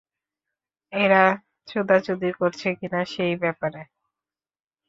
ওরা 0.93 1.23
চুদাচুদি 1.67 2.29
করেছে 2.39 2.69
কিনা 2.79 3.01
সেই 3.13 3.33
ব্যাপারে? 3.43 3.81